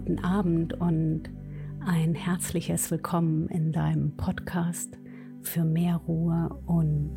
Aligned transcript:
guten 0.00 0.24
Abend 0.24 0.72
und 0.80 1.24
ein 1.84 2.14
herzliches 2.14 2.90
Willkommen 2.90 3.48
in 3.48 3.70
deinem 3.70 4.16
Podcast 4.16 4.98
für 5.42 5.62
mehr 5.62 5.96
Ruhe 5.96 6.58
und 6.64 7.16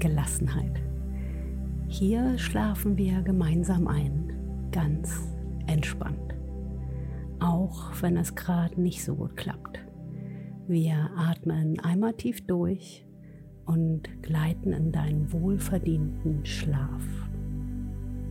Gelassenheit. 0.00 0.82
Hier 1.86 2.36
schlafen 2.36 2.98
wir 2.98 3.22
gemeinsam 3.22 3.86
ein, 3.86 4.32
ganz 4.72 5.20
entspannt, 5.68 6.34
auch 7.38 7.92
wenn 8.00 8.16
es 8.16 8.34
gerade 8.34 8.80
nicht 8.80 9.04
so 9.04 9.14
gut 9.14 9.36
klappt. 9.36 9.78
Wir 10.66 11.10
atmen 11.16 11.78
einmal 11.78 12.14
tief 12.14 12.44
durch 12.44 13.06
und 13.66 14.20
gleiten 14.20 14.72
in 14.72 14.90
deinen 14.90 15.32
wohlverdienten 15.32 16.44
Schlaf. 16.44 17.04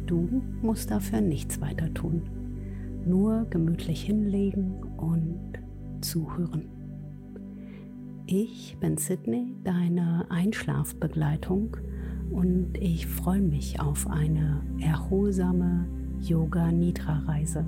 Du 0.05 0.41
musst 0.61 0.91
dafür 0.91 1.21
nichts 1.21 1.61
weiter 1.61 1.93
tun 1.93 2.38
nur 3.05 3.45
gemütlich 3.49 4.01
hinlegen 4.01 4.83
und 4.97 5.53
zuhören. 6.01 6.65
Ich 8.25 8.77
bin 8.79 8.97
Sydney, 8.97 9.55
deine 9.63 10.25
Einschlafbegleitung 10.29 11.77
und 12.31 12.77
ich 12.79 13.07
freue 13.07 13.41
mich 13.41 13.79
auf 13.79 14.07
eine 14.07 14.61
erholsame 14.79 15.87
Yoga 16.21 16.71
Nidra 16.71 17.19
Reise, 17.25 17.65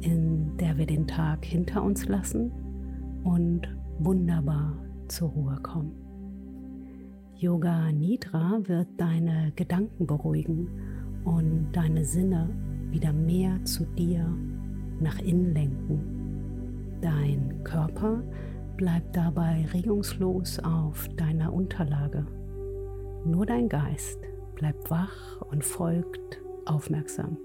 in 0.00 0.56
der 0.56 0.78
wir 0.78 0.86
den 0.86 1.06
Tag 1.06 1.44
hinter 1.44 1.82
uns 1.82 2.08
lassen 2.08 2.50
und 3.22 3.62
wunderbar 3.98 4.78
zur 5.08 5.28
Ruhe 5.30 5.58
kommen. 5.62 5.92
Yoga 7.36 7.92
Nidra 7.92 8.60
wird 8.62 8.88
deine 8.96 9.52
Gedanken 9.56 10.06
beruhigen 10.06 10.68
und 11.24 11.68
deine 11.72 12.06
Sinne 12.06 12.48
wieder 12.96 13.12
mehr 13.12 13.62
zu 13.64 13.84
dir 13.84 14.26
nach 15.00 15.18
innen 15.18 15.52
lenken. 15.52 16.00
Dein 17.02 17.62
Körper 17.62 18.22
bleibt 18.78 19.14
dabei 19.14 19.66
regungslos 19.74 20.58
auf 20.60 21.06
deiner 21.16 21.52
Unterlage. 21.52 22.26
Nur 23.26 23.44
dein 23.44 23.68
Geist 23.68 24.18
bleibt 24.54 24.90
wach 24.90 25.42
und 25.50 25.62
folgt 25.62 26.40
aufmerksam. 26.64 27.36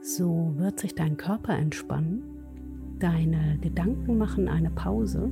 So 0.00 0.54
wird 0.56 0.80
sich 0.80 0.94
dein 0.94 1.18
Körper 1.18 1.54
entspannen, 1.54 2.22
deine 3.00 3.58
Gedanken 3.60 4.16
machen 4.16 4.48
eine 4.48 4.70
Pause 4.70 5.30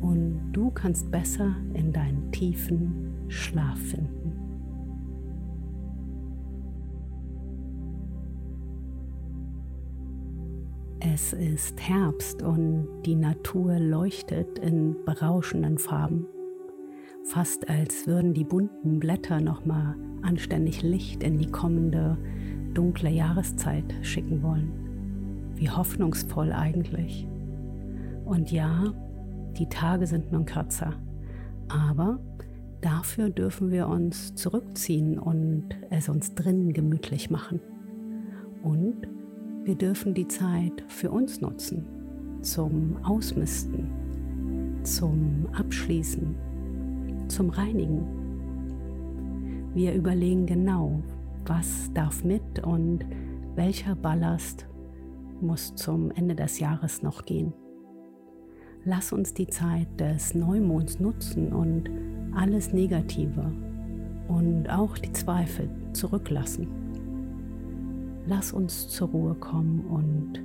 und 0.00 0.52
du 0.52 0.70
kannst 0.70 1.10
besser 1.10 1.54
in 1.74 1.92
deinen 1.92 2.32
tiefen 2.32 3.28
Schlaf 3.28 3.78
finden. 3.78 4.37
Es 11.14 11.32
ist 11.32 11.80
Herbst 11.80 12.42
und 12.42 12.86
die 13.06 13.14
Natur 13.14 13.78
leuchtet 13.78 14.58
in 14.58 14.94
berauschenden 15.06 15.78
Farben. 15.78 16.26
Fast 17.24 17.68
als 17.70 18.06
würden 18.06 18.34
die 18.34 18.44
bunten 18.44 18.98
Blätter 19.00 19.40
nochmal 19.40 19.94
anständig 20.20 20.82
Licht 20.82 21.22
in 21.22 21.38
die 21.38 21.50
kommende 21.50 22.18
dunkle 22.74 23.08
Jahreszeit 23.08 23.94
schicken 24.02 24.42
wollen. 24.42 25.54
Wie 25.54 25.70
hoffnungsvoll 25.70 26.52
eigentlich. 26.52 27.26
Und 28.26 28.52
ja, 28.52 28.92
die 29.56 29.68
Tage 29.68 30.06
sind 30.06 30.30
nun 30.30 30.44
kürzer, 30.44 30.92
aber 31.68 32.20
dafür 32.82 33.30
dürfen 33.30 33.70
wir 33.70 33.88
uns 33.88 34.34
zurückziehen 34.34 35.18
und 35.18 35.70
es 35.88 36.10
uns 36.10 36.34
drinnen 36.34 36.74
gemütlich 36.74 37.30
machen. 37.30 37.60
Und 38.62 39.17
wir 39.68 39.74
dürfen 39.74 40.14
die 40.14 40.26
Zeit 40.26 40.82
für 40.88 41.10
uns 41.10 41.42
nutzen, 41.42 41.84
zum 42.40 42.96
Ausmisten, 43.04 44.80
zum 44.82 45.46
Abschließen, 45.52 46.34
zum 47.28 47.50
Reinigen. 47.50 48.06
Wir 49.74 49.92
überlegen 49.92 50.46
genau, 50.46 51.02
was 51.44 51.92
darf 51.92 52.24
mit 52.24 52.64
und 52.64 53.04
welcher 53.56 53.94
Ballast 53.94 54.66
muss 55.42 55.74
zum 55.74 56.12
Ende 56.12 56.34
des 56.34 56.60
Jahres 56.60 57.02
noch 57.02 57.26
gehen. 57.26 57.52
Lass 58.86 59.12
uns 59.12 59.34
die 59.34 59.48
Zeit 59.48 59.88
des 60.00 60.34
Neumonds 60.34 60.98
nutzen 60.98 61.52
und 61.52 61.90
alles 62.34 62.72
Negative 62.72 63.52
und 64.28 64.66
auch 64.70 64.96
die 64.96 65.12
Zweifel 65.12 65.68
zurücklassen 65.92 66.87
lass 68.28 68.52
uns 68.52 68.88
zur 68.88 69.08
Ruhe 69.08 69.34
kommen 69.34 69.80
und 69.80 70.42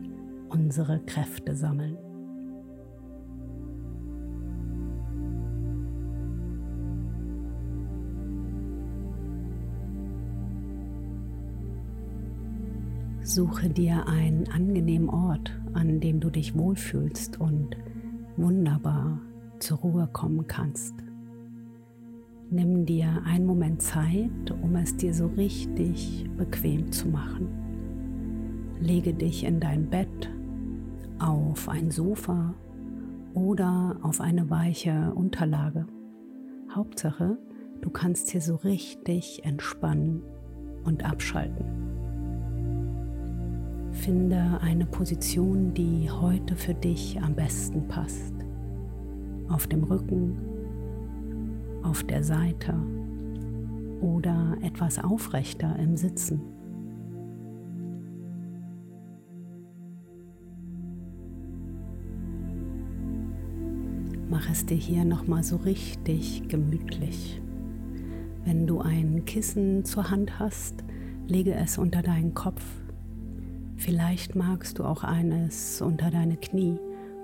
unsere 0.50 1.00
Kräfte 1.02 1.56
sammeln. 1.56 1.98
Suche 13.22 13.70
dir 13.70 14.08
einen 14.08 14.48
angenehmen 14.50 15.10
Ort, 15.10 15.52
an 15.74 16.00
dem 16.00 16.20
du 16.20 16.30
dich 16.30 16.58
wohlfühlst 16.58 17.40
und 17.40 17.76
wunderbar 18.38 19.20
zur 19.60 19.80
Ruhe 19.80 20.08
kommen 20.12 20.46
kannst. 20.48 20.94
Nimm 22.50 22.86
dir 22.86 23.24
einen 23.26 23.46
Moment 23.46 23.82
Zeit, 23.82 24.52
um 24.62 24.76
es 24.76 24.96
dir 24.98 25.14
so 25.14 25.28
richtig 25.28 26.30
bequem 26.38 26.92
zu 26.92 27.08
machen. 27.08 27.63
Lege 28.80 29.14
dich 29.14 29.44
in 29.44 29.60
dein 29.60 29.90
Bett, 29.90 30.30
auf 31.20 31.70
ein 31.70 31.92
Sofa 31.92 32.54
oder 33.34 33.98
auf 34.02 34.22
eine 34.22 34.50
weiche 34.50 35.14
Unterlage. 35.16 35.88
Hauptsache, 36.74 37.38
du 37.82 37.90
kannst 37.90 38.32
hier 38.32 38.42
so 38.42 38.56
richtig 38.56 39.46
entspannen 39.46 40.22
und 40.84 41.06
abschalten. 41.06 41.66
Finde 43.92 44.60
eine 44.62 44.86
Position, 44.86 45.74
die 45.74 46.10
heute 46.10 46.56
für 46.56 46.74
dich 46.74 47.22
am 47.22 47.36
besten 47.36 47.88
passt. 47.88 48.34
Auf 49.50 49.68
dem 49.68 49.84
Rücken, 49.84 50.38
auf 51.84 52.04
der 52.04 52.24
Seite 52.24 52.76
oder 54.02 54.58
etwas 54.62 55.02
aufrechter 55.02 55.78
im 55.78 55.96
Sitzen. 55.96 56.42
Mach 64.44 64.52
es 64.52 64.66
dir 64.66 64.76
hier 64.76 65.06
nochmal 65.06 65.42
so 65.42 65.56
richtig 65.56 66.50
gemütlich. 66.50 67.42
Wenn 68.44 68.68
du 68.68 68.82
ein 68.82 69.24
Kissen 69.24 69.86
zur 69.86 70.10
Hand 70.10 70.38
hast, 70.38 70.84
lege 71.28 71.54
es 71.54 71.78
unter 71.78 72.02
deinen 72.02 72.34
Kopf. 72.34 72.62
Vielleicht 73.78 74.36
magst 74.36 74.80
du 74.80 74.84
auch 74.84 75.06
eines 75.06 75.82
unter 75.82 76.12
deine 76.12 76.36
Knie, 76.36 76.78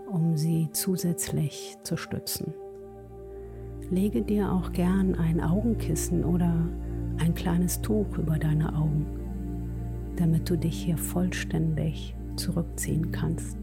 um 0.09 0.37
sie 0.37 0.69
zusätzlich 0.71 1.75
zu 1.83 1.97
stützen. 1.97 2.53
Lege 3.91 4.21
dir 4.21 4.53
auch 4.53 4.71
gern 4.71 5.15
ein 5.15 5.41
Augenkissen 5.41 6.23
oder 6.23 6.69
ein 7.17 7.33
kleines 7.35 7.81
Tuch 7.81 8.17
über 8.17 8.39
deine 8.39 8.73
Augen, 8.77 9.05
damit 10.15 10.49
du 10.49 10.57
dich 10.57 10.85
hier 10.85 10.97
vollständig 10.97 12.15
zurückziehen 12.37 13.11
kannst 13.11 13.57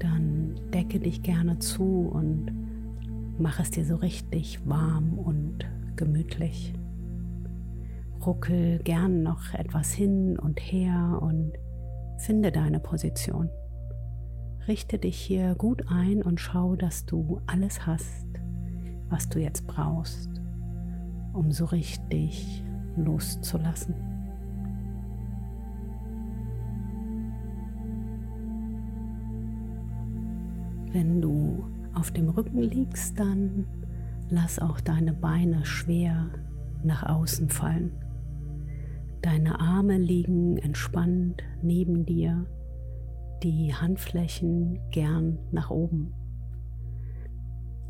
dann 0.00 0.54
decke 0.72 0.98
dich 0.98 1.22
gerne 1.22 1.58
zu 1.58 2.08
und 2.12 2.50
mach 3.38 3.60
es 3.60 3.70
dir 3.70 3.84
so 3.84 3.96
richtig 3.96 4.66
warm 4.68 5.18
und 5.18 5.58
gemütlich. 5.96 6.74
Ruckel 8.24 8.80
gern 8.80 9.22
noch 9.22 9.54
etwas 9.54 9.92
hin 9.92 10.38
und 10.38 10.60
her 10.60 11.18
und 11.22 11.52
finde 12.18 12.52
deine 12.52 12.80
Position. 12.80 13.48
Richte 14.68 14.98
dich 14.98 15.18
hier 15.18 15.54
gut 15.54 15.84
ein 15.88 16.22
und 16.22 16.38
schau, 16.40 16.76
dass 16.76 17.06
du 17.06 17.40
alles 17.46 17.86
hast, 17.86 18.26
was 19.08 19.28
du 19.28 19.38
jetzt 19.38 19.66
brauchst, 19.66 20.28
um 21.32 21.50
so 21.50 21.64
richtig 21.64 22.62
loszulassen. 22.96 24.09
Wenn 30.92 31.20
du 31.20 31.64
auf 31.94 32.10
dem 32.10 32.28
Rücken 32.28 32.62
liegst, 32.62 33.18
dann 33.18 33.66
lass 34.28 34.58
auch 34.58 34.80
deine 34.80 35.12
Beine 35.12 35.64
schwer 35.64 36.30
nach 36.82 37.02
außen 37.02 37.48
fallen. 37.48 37.92
Deine 39.22 39.60
Arme 39.60 39.98
liegen 39.98 40.56
entspannt 40.56 41.42
neben 41.62 42.06
dir, 42.06 42.46
die 43.42 43.74
Handflächen 43.74 44.78
gern 44.90 45.38
nach 45.52 45.70
oben. 45.70 46.12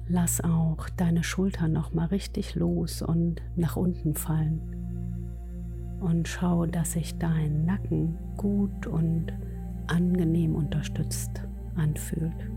Lass 0.09 0.41
auch 0.43 0.89
deine 0.91 1.23
Schultern 1.23 1.73
noch 1.73 1.95
mal 1.95 2.07
richtig 2.07 2.57
los 2.57 3.01
und 3.01 3.41
nach 3.55 3.77
unten 3.77 4.15
fallen. 4.15 4.61
und 6.01 6.29
schau, 6.29 6.67
dass 6.67 6.93
sich 6.93 7.19
dein 7.19 7.65
Nacken 7.65 8.17
gut 8.37 8.87
und 8.87 9.27
angenehm 9.87 10.55
unterstützt 10.55 11.43
anfühlt. 11.77 12.51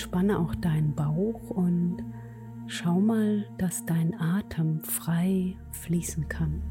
Entspanne 0.00 0.38
auch 0.38 0.54
deinen 0.54 0.94
Bauch 0.94 1.50
und 1.50 1.98
schau 2.68 3.00
mal, 3.00 3.44
dass 3.58 3.84
dein 3.84 4.18
Atem 4.18 4.80
frei 4.80 5.58
fließen 5.72 6.26
kann 6.26 6.62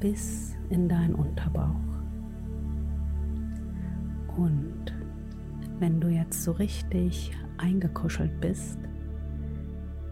bis 0.00 0.56
in 0.70 0.88
deinen 0.88 1.14
Unterbauch. 1.14 1.76
Und 4.38 4.86
wenn 5.80 6.00
du 6.00 6.08
jetzt 6.08 6.42
so 6.42 6.52
richtig 6.52 7.36
eingekuschelt 7.58 8.40
bist, 8.40 8.78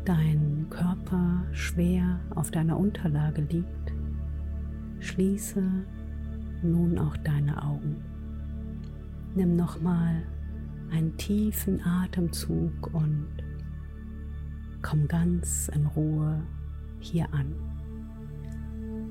dein 0.04 0.66
Körper 0.68 1.46
schwer 1.52 2.20
auf 2.34 2.50
deiner 2.50 2.78
Unterlage 2.78 3.40
liegt, 3.40 3.94
schließe 4.98 5.62
nun 6.62 6.98
auch 6.98 7.16
deine 7.16 7.62
Augen. 7.62 7.96
Nimm 9.34 9.56
nochmal 9.56 10.24
einen 10.90 11.16
tiefen 11.16 11.80
Atemzug 11.82 12.92
und 12.94 13.28
komm 14.82 15.08
ganz 15.08 15.68
in 15.74 15.86
Ruhe 15.86 16.42
hier 17.00 17.32
an. 17.32 17.54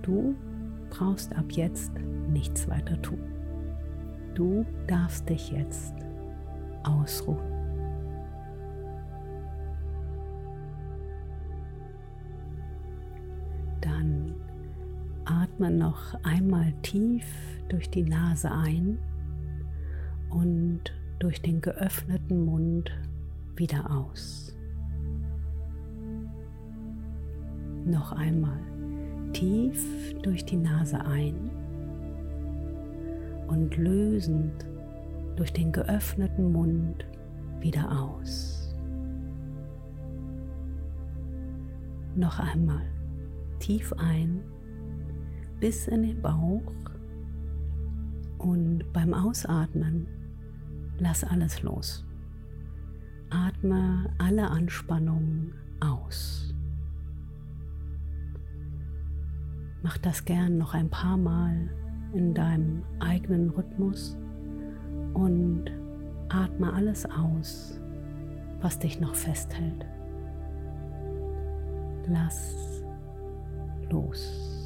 Du 0.02 0.36
brauchst 0.90 1.36
ab 1.36 1.46
jetzt 1.52 1.92
nichts 2.30 2.68
weiter 2.68 3.02
tun. 3.02 3.20
Du 4.34 4.66
darfst 4.88 5.28
dich 5.30 5.52
jetzt 5.52 5.94
ausruhen. 6.84 7.58
Dann 13.82 14.36
atme 15.26 15.72
noch 15.72 16.14
einmal 16.24 16.74
tief 16.82 17.26
durch 17.70 17.90
die 17.90 18.04
Nase 18.04 18.52
ein 18.52 18.98
und 20.30 20.82
durch 21.20 21.42
den 21.42 21.62
geöffneten 21.62 22.46
Mund 22.46 22.92
wieder 23.56 23.90
aus. 23.90 24.56
Noch 27.86 28.12
einmal 28.12 28.60
tief 29.34 30.14
durch 30.22 30.46
die 30.46 30.58
Nase 30.58 31.00
ein 31.06 31.50
und 33.48 33.78
lösend 33.78 34.66
durch 35.36 35.54
den 35.54 35.72
geöffneten 35.72 36.52
Mund 36.52 37.06
wieder 37.60 37.92
aus. 37.92 38.76
Noch 42.16 42.40
einmal 42.40 42.82
tief 43.60 43.94
ein 43.94 44.44
bis 45.60 45.88
in 45.88 46.04
den 46.04 46.22
Bauch 46.22 46.74
und 48.38 48.84
beim 48.94 49.14
Ausatmen 49.14 50.08
lass 51.00 51.24
alles 51.24 51.64
los. 51.64 52.06
Atme 53.30 54.10
alle 54.18 54.50
Anspannungen 54.50 55.54
aus. 55.80 56.54
Mach 59.84 59.98
das 59.98 60.26
gern 60.26 60.58
noch 60.58 60.74
ein 60.74 60.90
paar 60.90 61.18
Mal 61.18 61.70
in 62.14 62.34
deinem 62.34 62.84
eigenen 63.00 63.50
Rhythmus 63.50 64.18
und 65.14 65.66
atme 66.30 66.74
alles 66.74 67.06
aus, 67.06 67.80
was 68.62 68.80
dich 68.80 69.00
noch 69.00 69.16
festhält. 69.16 69.86
Lass 72.08 72.84
los. 73.90 74.57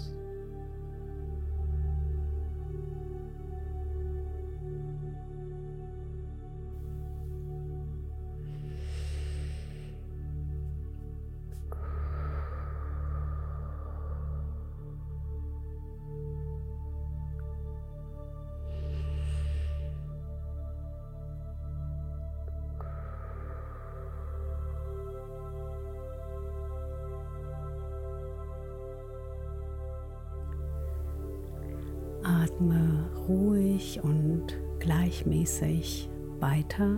Gleichmäßig 35.62 36.10
weiter 36.40 36.98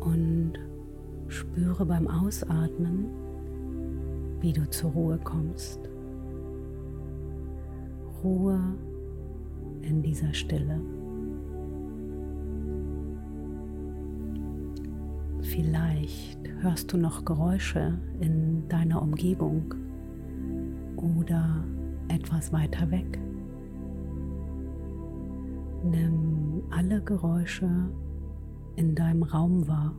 und 0.00 0.54
spüre 1.28 1.86
beim 1.86 2.08
Ausatmen, 2.08 3.06
wie 4.40 4.52
du 4.52 4.68
zur 4.70 4.90
Ruhe 4.90 5.18
kommst. 5.22 5.80
Ruhe 8.22 8.60
in 9.82 10.02
dieser 10.02 10.32
Stille. 10.34 10.80
Vielleicht 15.40 16.38
hörst 16.60 16.92
du 16.92 16.96
noch 16.96 17.24
Geräusche 17.24 17.96
in 18.20 18.68
deiner 18.68 19.00
Umgebung 19.00 19.74
oder 20.96 21.64
etwas 22.08 22.52
weiter 22.52 22.90
weg. 22.90 23.18
Nimm 25.84 26.62
alle 26.70 27.00
Geräusche 27.02 27.68
in 28.76 28.94
deinem 28.94 29.22
Raum 29.22 29.66
wahr. 29.68 29.94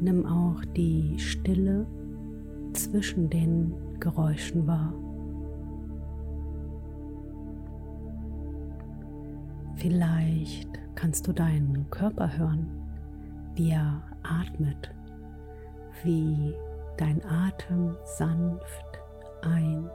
Nimm 0.00 0.26
auch 0.26 0.64
die 0.76 1.18
Stille 1.18 1.86
zwischen 2.72 3.28
den 3.28 3.72
Geräuschen 4.00 4.66
wahr. 4.66 4.94
Vielleicht 9.76 10.68
kannst 10.94 11.26
du 11.26 11.32
deinen 11.32 11.88
Körper 11.90 12.36
hören, 12.36 12.68
wie 13.54 13.70
er 13.70 14.02
atmet, 14.22 14.90
wie 16.02 16.54
dein 16.98 17.22
Atem 17.24 17.96
sanft 18.04 18.84
ein 19.42 19.88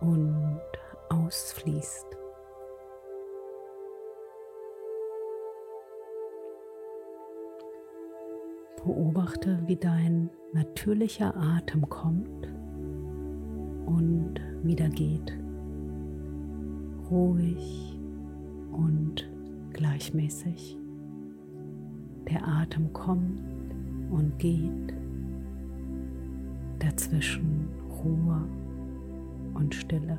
und 0.00 0.60
ausfließt. 1.08 2.06
Beobachte, 8.84 9.60
wie 9.66 9.76
dein 9.76 10.30
natürlicher 10.52 11.36
Atem 11.36 11.88
kommt 11.88 12.48
und 13.86 14.34
wieder 14.62 14.88
geht. 14.88 15.36
Ruhig 17.10 17.98
und 18.72 19.28
gleichmäßig. 19.72 20.78
Der 22.30 22.46
Atem 22.46 22.92
kommt 22.92 23.40
und 24.10 24.38
geht. 24.38 24.94
Dazwischen 26.78 27.68
Ruhe 28.04 28.42
und 29.54 29.74
Stille. 29.74 30.18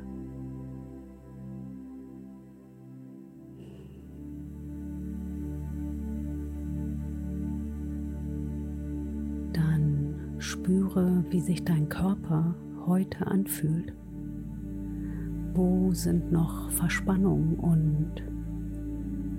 Spüre, 10.68 11.24
wie 11.30 11.40
sich 11.40 11.64
dein 11.64 11.88
Körper 11.88 12.54
heute 12.84 13.26
anfühlt. 13.26 13.94
Wo 15.54 15.94
sind 15.94 16.30
noch 16.30 16.70
Verspannungen 16.72 17.54
und 17.54 18.12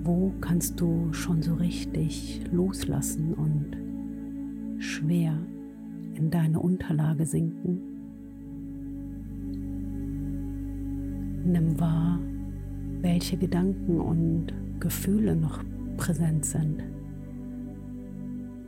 wo 0.02 0.32
kannst 0.40 0.80
du 0.80 1.12
schon 1.12 1.40
so 1.40 1.54
richtig 1.54 2.42
loslassen 2.50 3.34
und 3.34 4.82
schwer 4.82 5.38
in 6.14 6.32
deine 6.32 6.58
Unterlage 6.58 7.24
sinken? 7.24 7.80
Nimm 11.44 11.78
wahr, 11.78 12.18
welche 13.02 13.36
Gedanken 13.36 14.00
und 14.00 14.46
Gefühle 14.80 15.36
noch 15.36 15.62
präsent 15.96 16.44
sind. 16.44 16.82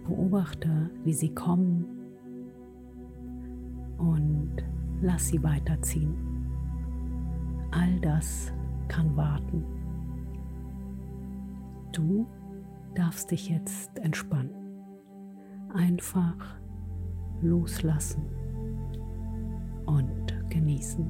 Beobachte, 0.07 0.91
wie 1.03 1.13
sie 1.13 1.35
kommen 1.35 2.02
und 4.03 4.57
lass 5.01 5.29
sie 5.29 5.43
weiterziehen. 5.43 6.15
All 7.71 8.01
das 8.01 8.53
kann 8.89 9.17
warten. 9.17 9.65
Du 11.93 12.27
darfst 12.95 13.31
dich 13.31 13.49
jetzt 13.49 13.99
entspannen. 13.99 14.51
Einfach 15.73 16.37
loslassen 17.41 18.23
und 19.87 20.51
genießen. 20.51 21.07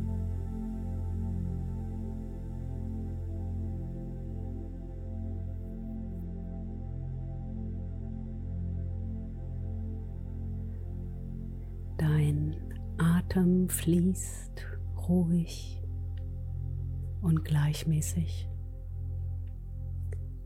Dein 11.99 12.72
Atem 13.33 13.71
fließt 13.71 14.67
ruhig 15.09 15.83
und 17.23 17.47
gleichmäßig. 17.47 18.47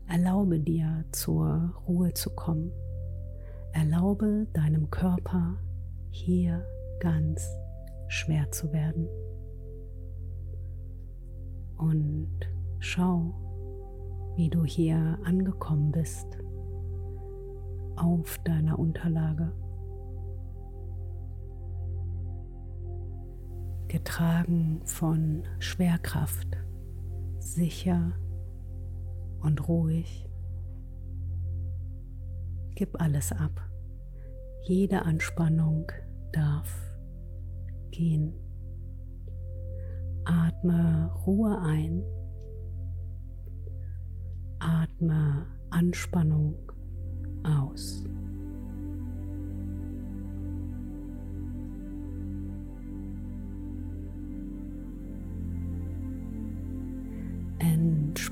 Erlaube 0.07 0.61
dir 0.61 1.03
zur 1.11 1.73
Ruhe 1.85 2.13
zu 2.13 2.29
kommen. 2.29 2.71
Erlaube 3.73 4.47
deinem 4.53 4.89
Körper 4.89 5.57
hier 6.11 6.65
ganz 7.01 7.45
schwer 8.07 8.49
zu 8.51 8.71
werden. 8.71 9.09
Und 11.77 12.39
schau, 12.79 13.33
wie 14.37 14.49
du 14.49 14.63
hier 14.63 15.19
angekommen 15.25 15.91
bist 15.91 16.37
auf 17.97 18.37
deiner 18.45 18.79
Unterlage. 18.79 19.51
Getragen 23.97 24.81
von 24.85 25.41
Schwerkraft, 25.57 26.55
sicher 27.39 28.11
und 29.39 29.67
ruhig. 29.67 30.29
Gib 32.75 33.01
alles 33.01 33.31
ab. 33.31 33.59
Jede 34.61 35.01
Anspannung 35.01 35.91
darf 36.31 36.71
gehen. 37.89 38.35
Atme 40.25 41.11
Ruhe 41.25 41.59
ein. 41.59 42.03
Atme 44.59 45.47
Anspannung 45.71 46.71
aus. 47.43 48.03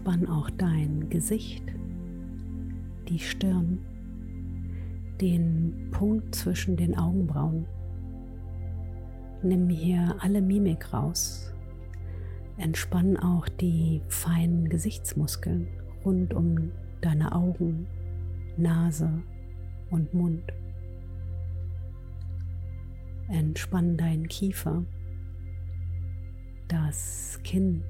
Entspann 0.05 0.29
auch 0.29 0.51
dein 0.51 1.09
Gesicht, 1.09 1.63
die 3.09 3.17
Stirn, 3.17 3.79
den 5.19 5.89
Punkt 5.89 6.35
zwischen 6.35 6.77
den 6.77 6.95
Augenbrauen. 6.95 7.65
Nimm 9.41 9.67
hier 9.67 10.15
alle 10.19 10.43
Mimik 10.43 10.93
raus. 10.93 11.51
Entspann 12.57 13.17
auch 13.17 13.49
die 13.49 14.03
feinen 14.07 14.69
Gesichtsmuskeln 14.69 15.69
rund 16.05 16.35
um 16.35 16.69
deine 17.01 17.33
Augen, 17.33 17.87
Nase 18.57 19.09
und 19.89 20.13
Mund. 20.13 20.53
Entspann 23.27 23.97
deinen 23.97 24.27
Kiefer, 24.27 24.83
das 26.67 27.39
Kinn 27.43 27.83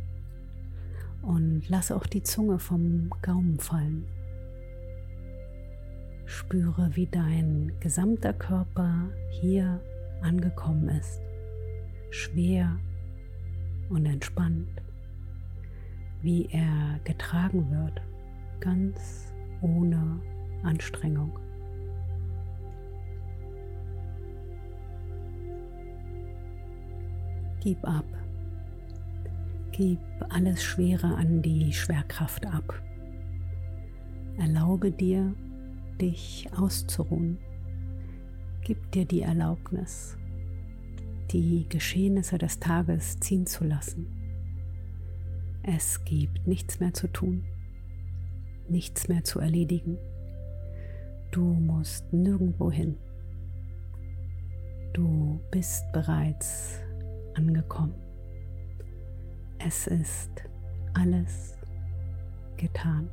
und 1.25 1.63
lass 1.69 1.91
auch 1.91 2.05
die 2.05 2.23
Zunge 2.23 2.59
vom 2.59 3.09
Gaumen 3.21 3.59
fallen. 3.59 4.05
Spüre, 6.25 6.89
wie 6.93 7.07
dein 7.07 7.73
gesamter 7.79 8.33
Körper 8.33 9.09
hier 9.29 9.81
angekommen 10.21 10.89
ist, 10.89 11.21
schwer 12.09 12.77
und 13.89 14.05
entspannt, 14.05 14.69
wie 16.21 16.47
er 16.51 16.99
getragen 17.03 17.69
wird, 17.71 18.01
ganz 18.59 19.33
ohne 19.61 20.19
Anstrengung. 20.63 21.37
Gib 27.61 27.83
ab. 27.83 28.05
Gib 29.77 29.99
alles 30.29 30.63
Schwere 30.63 31.15
an 31.15 31.41
die 31.41 31.73
Schwerkraft 31.73 32.45
ab. 32.45 32.81
Erlaube 34.37 34.89
dir, 34.89 35.35
dich 35.99 36.47
auszuruhen. 36.55 37.39
Gib 38.61 38.89
dir 38.93 39.03
die 39.03 39.23
Erlaubnis, 39.23 40.17
die 41.31 41.65
Geschehnisse 41.67 42.37
des 42.37 42.61
Tages 42.61 43.19
ziehen 43.19 43.47
zu 43.47 43.65
lassen. 43.65 44.07
Es 45.61 46.05
gibt 46.05 46.47
nichts 46.47 46.79
mehr 46.79 46.93
zu 46.93 47.09
tun, 47.09 47.43
nichts 48.69 49.09
mehr 49.09 49.25
zu 49.25 49.41
erledigen. 49.41 49.97
Du 51.31 51.41
musst 51.43 52.13
nirgendwo 52.13 52.71
hin. 52.71 52.95
Du 54.93 55.41
bist 55.51 55.83
bereits 55.91 56.79
angekommen. 57.33 58.04
Es 59.67 59.87
ist 59.87 60.29
alles 60.93 61.57
getan. 62.55 63.09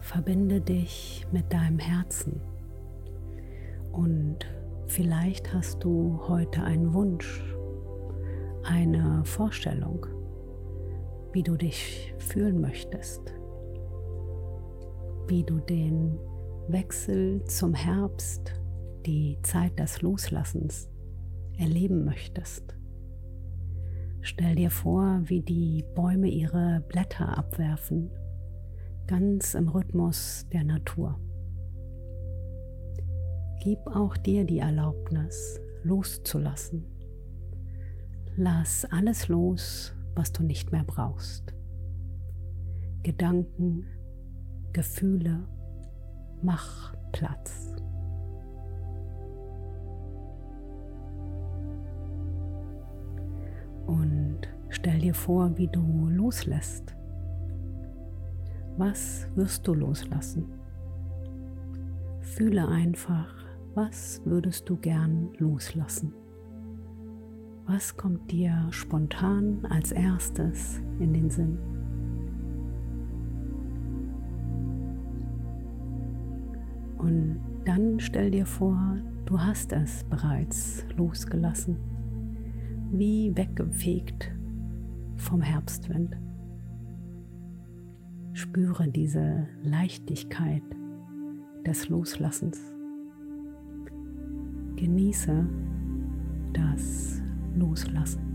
Verbinde 0.00 0.60
dich 0.60 1.26
mit 1.32 1.52
deinem 1.52 1.80
Herzen 1.80 2.40
und 3.90 4.38
vielleicht 4.86 5.52
hast 5.52 5.82
du 5.82 6.20
heute 6.28 6.62
einen 6.62 6.94
Wunsch 6.94 7.42
eine 8.64 9.24
Vorstellung, 9.24 10.06
wie 11.32 11.42
du 11.42 11.56
dich 11.56 12.14
fühlen 12.18 12.60
möchtest, 12.60 13.34
wie 15.26 15.44
du 15.44 15.58
den 15.58 16.18
Wechsel 16.68 17.44
zum 17.44 17.74
Herbst, 17.74 18.52
die 19.06 19.38
Zeit 19.42 19.78
des 19.78 20.02
Loslassens 20.02 20.88
erleben 21.58 22.04
möchtest. 22.04 22.76
Stell 24.20 24.56
dir 24.56 24.70
vor, 24.70 25.20
wie 25.24 25.40
die 25.40 25.84
Bäume 25.94 26.28
ihre 26.28 26.84
Blätter 26.88 27.38
abwerfen, 27.38 28.10
ganz 29.06 29.54
im 29.54 29.68
Rhythmus 29.68 30.46
der 30.52 30.64
Natur. 30.64 31.18
Gib 33.62 33.78
auch 33.86 34.16
dir 34.16 34.44
die 34.44 34.58
Erlaubnis, 34.58 35.60
loszulassen 35.82 36.97
Lass 38.40 38.84
alles 38.84 39.26
los, 39.26 39.92
was 40.14 40.30
du 40.30 40.44
nicht 40.44 40.70
mehr 40.70 40.84
brauchst. 40.84 41.52
Gedanken, 43.02 43.84
Gefühle, 44.72 45.42
mach 46.40 46.94
Platz. 47.10 47.74
Und 53.88 54.42
stell 54.68 55.00
dir 55.00 55.14
vor, 55.14 55.58
wie 55.58 55.66
du 55.66 56.06
loslässt. 56.08 56.94
Was 58.76 59.26
wirst 59.34 59.66
du 59.66 59.74
loslassen? 59.74 60.44
Fühle 62.20 62.68
einfach, 62.68 63.34
was 63.74 64.22
würdest 64.24 64.68
du 64.68 64.76
gern 64.76 65.32
loslassen? 65.38 66.14
Was 67.70 67.98
kommt 67.98 68.30
dir 68.32 68.66
spontan 68.70 69.66
als 69.66 69.92
erstes 69.92 70.80
in 71.00 71.12
den 71.12 71.28
Sinn? 71.28 71.58
Und 76.96 77.40
dann 77.66 78.00
stell 78.00 78.30
dir 78.30 78.46
vor, 78.46 78.96
du 79.26 79.38
hast 79.38 79.74
es 79.74 80.02
bereits 80.04 80.86
losgelassen, 80.96 81.76
wie 82.90 83.36
weggefegt 83.36 84.32
vom 85.16 85.42
Herbstwind. 85.42 86.16
Spüre 88.32 88.88
diese 88.88 89.46
Leichtigkeit 89.62 90.62
des 91.66 91.90
Loslassens. 91.90 92.58
Genieße 94.76 95.46
das 96.54 97.20
loslassen. 97.58 98.28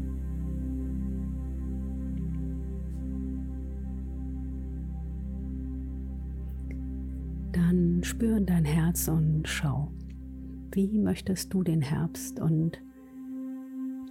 Dann 7.51 8.03
spür 8.03 8.38
in 8.38 8.46
dein 8.46 8.65
Herz 8.65 9.08
und 9.08 9.48
schau, 9.48 9.92
wie 10.72 10.98
möchtest 10.98 11.53
du 11.53 11.63
den 11.63 11.82
Herbst 11.82 12.39
und 12.39 12.82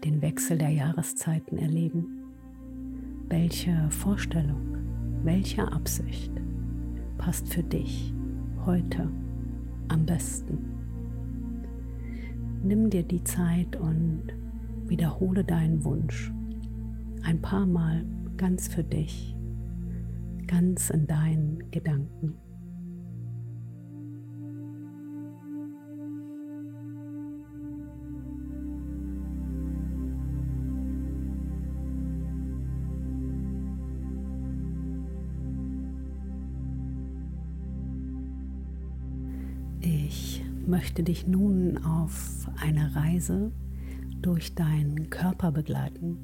den 0.04 0.22
Wechsel 0.22 0.58
der 0.58 0.70
Jahreszeiten 0.70 1.58
erleben? 1.58 2.06
Welche 3.28 3.88
Vorstellung, 3.90 4.76
welche 5.24 5.70
Absicht 5.72 6.32
passt 7.18 7.52
für 7.52 7.62
dich 7.62 8.14
heute 8.64 9.08
am 9.88 10.06
besten? 10.06 10.58
Nimm 12.62 12.90
dir 12.90 13.02
die 13.02 13.24
Zeit 13.24 13.74
und 13.76 14.22
wiederhole 14.92 15.42
deinen 15.42 15.84
Wunsch 15.84 16.30
ein 17.22 17.40
paar 17.40 17.64
Mal 17.64 18.04
ganz 18.36 18.68
für 18.68 18.84
dich, 18.84 19.34
ganz 20.46 20.90
in 20.90 21.06
deinen 21.06 21.70
Gedanken. 21.70 22.34
Ich 39.80 40.44
möchte 40.66 41.02
dich 41.02 41.26
nun 41.26 41.78
auf 41.78 42.46
eine 42.60 42.94
Reise 42.94 43.52
durch 44.22 44.54
deinen 44.54 45.10
Körper 45.10 45.52
begleiten. 45.52 46.18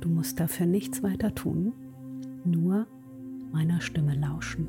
Du 0.00 0.08
musst 0.08 0.38
dafür 0.38 0.66
nichts 0.66 1.02
weiter 1.02 1.34
tun, 1.34 1.72
nur 2.44 2.86
meiner 3.52 3.80
Stimme 3.80 4.14
lauschen. 4.14 4.68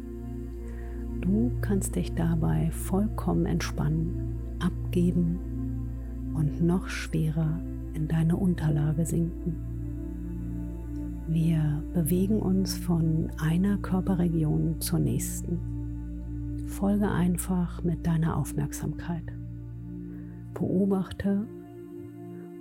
Du 1.22 1.52
kannst 1.62 1.96
dich 1.96 2.14
dabei 2.14 2.72
vollkommen 2.72 3.46
entspannen, 3.46 4.36
abgeben 4.60 5.40
und 6.34 6.62
noch 6.62 6.88
schwerer 6.88 7.60
in 7.94 8.08
deine 8.08 8.38
Unterlage 8.38 9.06
sinken. 9.06 9.56
Wir 11.28 11.84
bewegen 11.94 12.40
uns 12.40 12.78
von 12.78 13.30
einer 13.38 13.78
Körperregion 13.80 14.80
zur 14.80 15.00
nächsten. 15.00 15.60
Folge 16.68 17.10
einfach 17.10 17.84
mit 17.84 18.08
deiner 18.08 18.38
Aufmerksamkeit. 18.38 19.24
Beobachte 20.54 21.46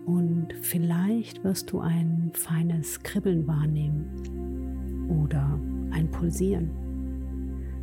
und 0.06 0.54
vielleicht 0.62 1.42
wirst 1.42 1.72
du 1.72 1.80
ein 1.80 2.30
feines 2.32 3.02
Kribbeln 3.02 3.46
wahrnehmen 3.46 4.06
oder 5.08 5.60
ein 5.90 6.08
Pulsieren. 6.10 6.70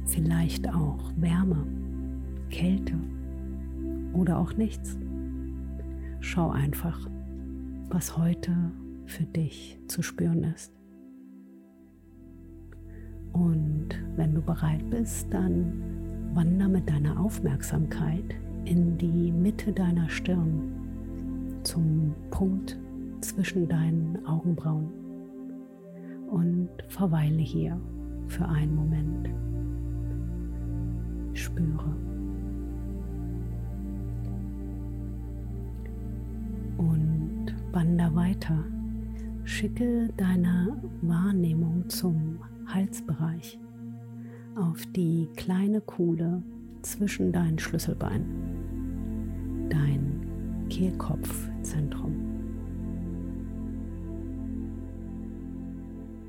Vielleicht 0.05 0.73
auch 0.73 1.11
Wärme, 1.17 1.67
Kälte 2.49 2.95
oder 4.13 4.39
auch 4.39 4.53
nichts. 4.53 4.97
Schau 6.21 6.49
einfach, 6.49 7.09
was 7.89 8.17
heute 8.17 8.55
für 9.05 9.25
dich 9.25 9.77
zu 9.87 10.01
spüren 10.01 10.45
ist. 10.45 10.73
Und 13.33 13.89
wenn 14.15 14.33
du 14.33 14.41
bereit 14.41 14.89
bist, 14.89 15.33
dann 15.33 15.73
wander 16.33 16.69
mit 16.69 16.89
deiner 16.89 17.19
Aufmerksamkeit 17.19 18.35
in 18.63 18.97
die 18.97 19.31
Mitte 19.31 19.73
deiner 19.73 20.07
Stirn 20.07 20.82
zum 21.63 22.13
Punkt 22.29 22.79
zwischen 23.21 23.67
deinen 23.67 24.25
Augenbrauen 24.25 24.89
und 26.29 26.69
verweile 26.87 27.39
hier 27.39 27.79
für 28.27 28.45
einen 28.47 28.75
Moment. 28.75 29.29
Spüre. 31.33 31.95
Und 36.77 37.55
wander 37.71 38.13
weiter. 38.15 38.63
Schicke 39.45 40.09
deine 40.17 40.77
Wahrnehmung 41.01 41.89
zum 41.89 42.39
Halsbereich 42.65 43.59
auf 44.55 44.85
die 44.95 45.27
kleine 45.35 45.81
Kuhle 45.81 46.41
zwischen 46.81 47.31
deinen 47.31 47.59
Schlüsselbeinen. 47.59 48.25
Dein 49.69 50.22
Kehlkopfzentrum. 50.69 52.13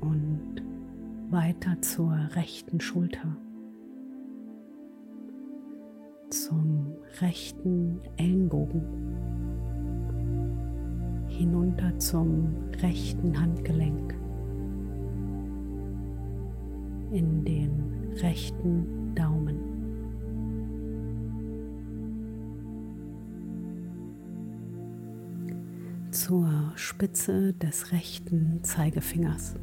Und 0.01 0.63
weiter 1.29 1.81
zur 1.81 2.13
rechten 2.35 2.79
Schulter, 2.79 3.35
zum 6.29 6.93
rechten 7.19 7.99
Ellenbogen, 8.17 8.81
hinunter 11.27 11.97
zum 11.99 12.53
rechten 12.81 13.39
Handgelenk, 13.39 14.15
in 17.11 17.43
den 17.45 18.13
rechten 18.21 19.13
Daumen. 19.15 19.74
Zur 26.25 26.49
Spitze 26.73 27.53
des 27.53 27.91
rechten 27.91 28.63
Zeigefingers. 28.63 29.53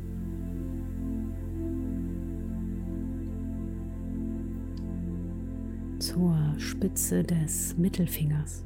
Zur 5.98 6.37
Spitze 6.59 7.25
des 7.25 7.77
Mittelfingers. 7.77 8.64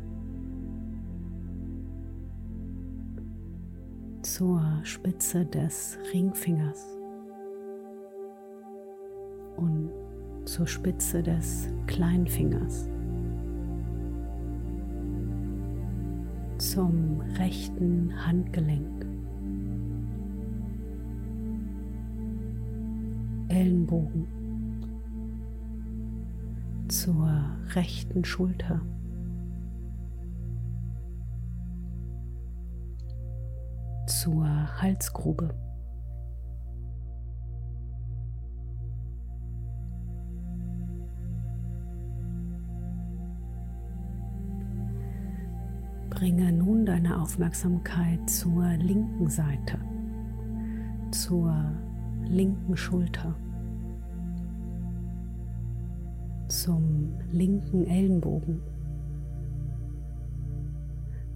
Zur 4.21 4.61
Spitze 4.83 5.47
des 5.47 5.99
Ringfingers. 6.13 6.99
Und 9.57 9.91
zur 10.45 10.67
Spitze 10.67 11.23
des 11.23 11.71
Kleinfingers. 11.87 12.91
Zum 16.77 17.23
rechten 17.39 18.13
Handgelenk, 18.27 19.07
Ellenbogen 23.49 24.27
zur 26.89 27.31
rechten 27.75 28.27
Schulter. 28.27 28.83
zur 34.07 34.47
Halsgrube. 34.81 35.55
Bringe 46.17 46.51
nun 46.51 46.87
deine 46.87 47.21
Aufmerksamkeit 47.21 48.31
zur 48.31 48.67
linken 48.79 49.29
Seite, 49.29 49.79
zur 51.11 51.55
linken 52.25 52.75
Schulter, 52.75 53.37
zum 56.49 57.13
linken 57.31 57.85
Ellenbogen, 57.85 58.63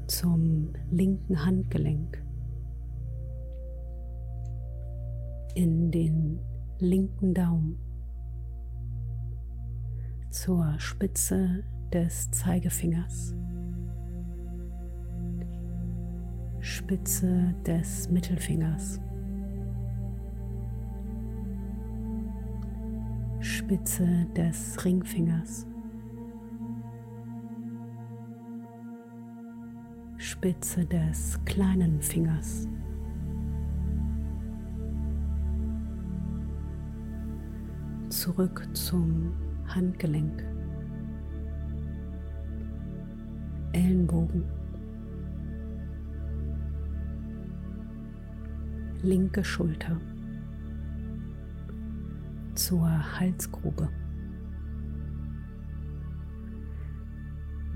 zum 0.07 0.73
linken 0.91 1.45
Handgelenk, 1.45 2.25
in 5.57 5.91
den 5.91 6.39
linken 6.79 7.35
Daumen, 7.35 7.79
zur 10.31 10.73
Spitze 10.79 11.65
des 11.93 12.31
Zeigefingers. 12.31 13.35
Spitze 16.71 17.53
des 17.67 18.09
Mittelfingers. 18.11 19.01
Spitze 23.41 24.07
des 24.37 24.77
Ringfingers. 24.85 25.67
Spitze 30.17 30.87
des 30.87 31.41
kleinen 31.45 32.01
Fingers. 32.01 32.69
Zurück 38.11 38.69
zum 38.75 39.33
Handgelenk. 39.75 40.45
Ellenbogen. 43.73 44.60
Linke 49.03 49.45
Schulter 49.45 50.01
zur 52.55 53.19
Halsgrube. 53.19 53.89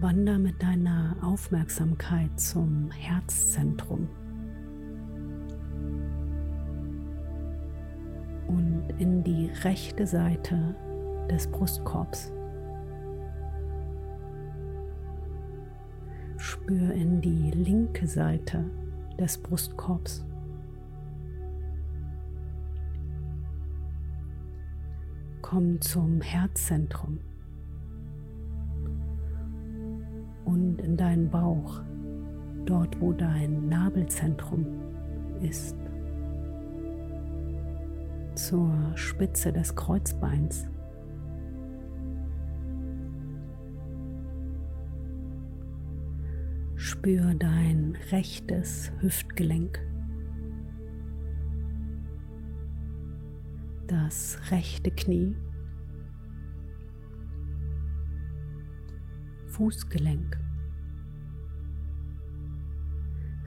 wander 0.05 0.39
mit 0.39 0.63
deiner 0.63 1.17
Aufmerksamkeit 1.23 2.39
zum 2.39 2.91
Herzzentrum. 2.91 4.07
Und 8.47 8.85
in 8.99 9.25
die 9.25 9.51
rechte 9.63 10.07
Seite 10.07 10.75
des 11.31 11.47
Brustkorbs. 11.47 12.31
Spür 16.37 16.93
in 16.93 17.23
die 17.23 17.51
linke 17.53 18.07
Seite 18.07 18.65
des 19.19 19.39
Brustkorbs. 19.39 20.23
Komm 25.47 25.79
zum 25.83 26.23
Herzzentrum 26.23 27.19
und 30.47 30.81
in 30.81 30.97
deinen 30.97 31.29
Bauch, 31.29 31.83
dort 32.65 32.99
wo 32.99 33.13
dein 33.13 33.69
Nabelzentrum 33.69 34.65
ist, 35.43 35.77
zur 38.37 38.73
Spitze 38.95 39.53
des 39.53 39.77
Kreuzbeins. 39.77 40.67
Spür 46.75 47.35
dein 47.35 47.99
rechtes 48.11 48.91
Hüftgelenk. 49.01 49.79
Das 53.95 54.37
rechte 54.51 54.91
Knie. 54.91 55.37
Fußgelenk. 59.47 60.37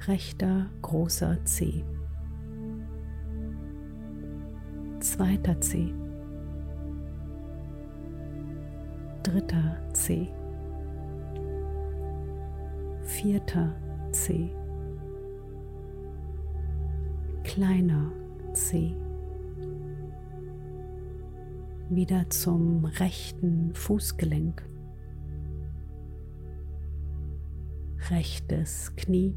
Rechter 0.07 0.69
großer 0.81 1.43
Zeh. 1.43 1.83
Zweiter 5.01 5.59
Zeh. 5.59 5.93
Dritter 9.23 9.77
Zeh 9.91 10.29
vierter 13.03 13.73
C, 14.11 14.53
kleiner 17.43 18.11
C, 18.53 18.95
wieder 21.97 22.29
zum 22.29 22.85
rechten 22.85 23.73
Fußgelenk, 23.73 24.63
rechtes 28.11 28.95
Knie, 28.97 29.35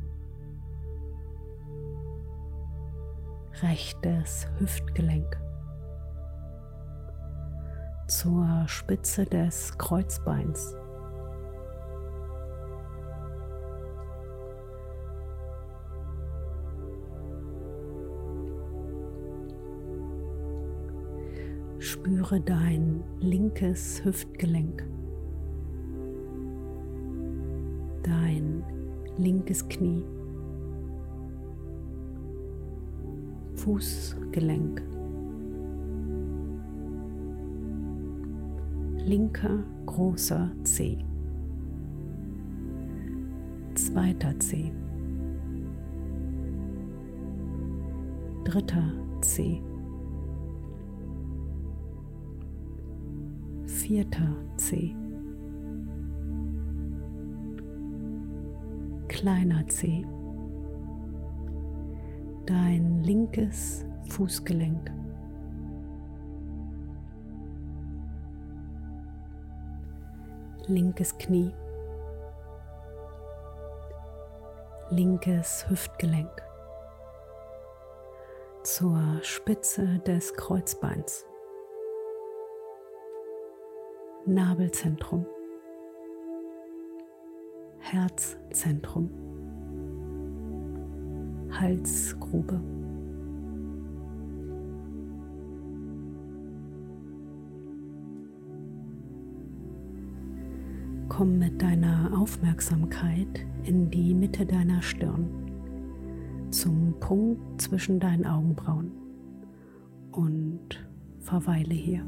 rechtes 3.62 4.46
Hüftgelenk. 4.58 5.40
Zur 8.08 8.64
Spitze 8.66 9.24
des 9.24 9.78
Kreuzbeins. 9.78 10.76
Spüre 22.10 22.40
dein 22.40 23.04
linkes 23.20 24.04
Hüftgelenk, 24.04 24.84
dein 28.02 28.64
linkes 29.16 29.68
Knie, 29.68 30.02
Fußgelenk, 33.54 34.82
linker 39.06 39.62
großer 39.86 40.50
Zeh, 40.64 40.98
zweiter 43.76 44.36
Zeh, 44.40 44.72
dritter 48.42 48.92
Zeh. 49.20 49.62
Vierter 53.90 54.36
C. 54.56 54.94
Kleiner 59.08 59.66
C. 59.66 60.06
Dein 62.46 63.02
linkes 63.02 63.84
Fußgelenk. 64.10 64.92
Linkes 70.68 71.18
Knie. 71.18 71.52
Linkes 74.90 75.68
Hüftgelenk. 75.68 76.30
Zur 78.62 79.18
Spitze 79.22 79.98
des 80.06 80.32
Kreuzbeins. 80.34 81.26
Nabelzentrum, 84.32 85.26
Herzzentrum, 87.80 89.10
Halsgrube. 91.50 92.60
Komm 101.08 101.38
mit 101.40 101.60
deiner 101.60 102.16
Aufmerksamkeit 102.16 103.44
in 103.64 103.90
die 103.90 104.14
Mitte 104.14 104.46
deiner 104.46 104.80
Stirn, 104.80 105.26
zum 106.50 106.94
Punkt 107.00 107.60
zwischen 107.60 107.98
deinen 107.98 108.24
Augenbrauen 108.24 108.92
und 110.12 110.88
verweile 111.18 111.74
hier. 111.74 112.04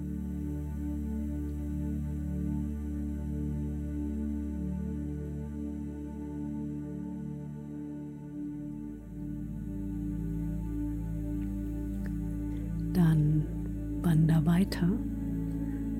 Weiter 14.72 14.88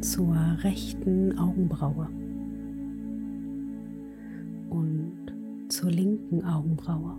zur 0.01 0.35
rechten 0.63 1.39
Augenbraue 1.39 2.09
und 4.71 5.13
zur 5.69 5.91
linken 5.91 6.45
Augenbraue, 6.45 7.17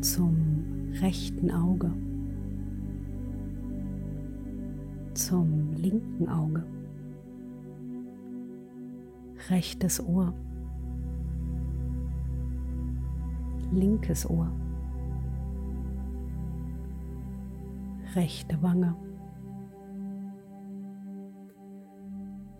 zum 0.00 0.36
rechten 1.00 1.50
Auge, 1.50 1.92
zum 5.14 5.72
linken 5.74 6.28
Auge, 6.28 6.64
rechtes 9.50 10.00
Ohr, 10.04 10.32
linkes 13.72 14.28
Ohr. 14.28 14.50
Rechte 18.14 18.62
Wange, 18.62 18.94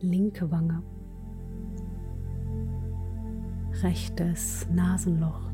linke 0.01 0.51
Wange, 0.51 0.83
rechtes 3.83 4.69
Nasenloch, 4.71 5.51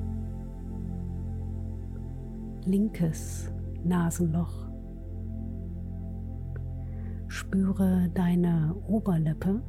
linkes 2.64 3.52
Nasenloch. 3.84 4.68
Spüre 7.28 8.08
deine 8.12 8.74
Oberlippe. 8.88 9.62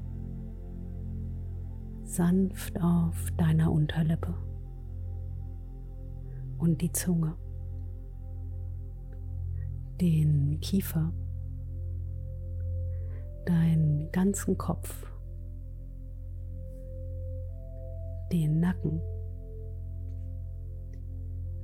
Sanft 2.04 2.82
auf 2.82 3.32
deiner 3.38 3.72
Unterlippe. 3.72 4.34
Und 6.58 6.82
die 6.82 6.91
Zunge 6.91 7.36
den 10.02 10.60
Kiefer, 10.62 11.14
deinen 13.46 14.12
ganzen 14.12 14.58
Kopf, 14.58 15.06
den 18.32 18.60
Nacken, 18.60 19.00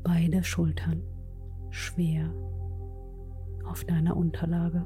beide 0.04 0.44
Schultern 0.44 1.02
schwer 1.72 2.32
auf 3.66 3.84
deiner 3.86 4.16
Unterlage. 4.16 4.86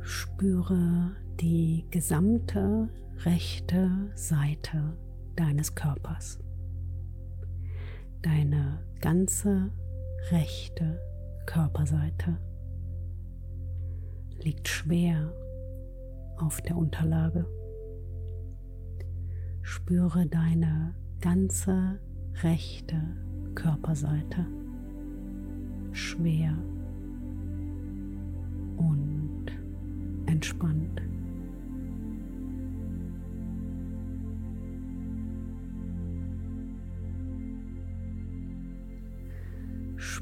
Spüre 0.00 1.14
die 1.38 1.84
gesamte 1.90 2.88
rechte 3.24 4.10
Seite 4.14 4.96
deines 5.36 5.74
Körpers. 5.74 6.38
Deine 8.22 8.82
ganze 9.00 9.70
rechte 10.30 11.00
Körperseite 11.46 12.38
liegt 14.42 14.68
schwer 14.68 15.32
auf 16.38 16.60
der 16.62 16.76
Unterlage. 16.76 17.46
Spüre 19.62 20.26
deine 20.26 20.94
ganze 21.20 22.00
rechte 22.42 23.00
Körperseite 23.54 24.46
schwer 25.92 26.56
und 28.76 29.46
entspannt. 30.26 31.00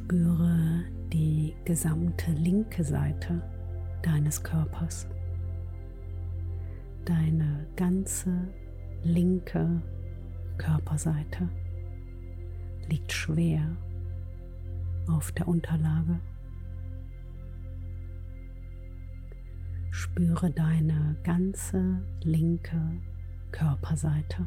Spüre 0.04 0.82
die 1.12 1.54
gesamte 1.64 2.32
linke 2.32 2.82
Seite 2.82 3.40
deines 4.02 4.42
Körpers, 4.42 5.06
deine 7.04 7.68
ganze 7.76 8.48
linke 9.04 9.80
Körperseite 10.58 11.48
liegt 12.88 13.12
schwer 13.12 13.76
auf 15.06 15.30
der 15.32 15.46
Unterlage. 15.46 16.18
Spüre 19.92 20.50
deine 20.50 21.16
ganze 21.22 22.02
linke 22.24 23.00
Körperseite 23.52 24.46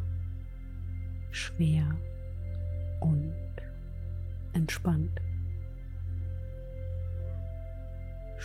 schwer 1.32 1.88
und 3.00 3.34
entspannt. 4.52 5.22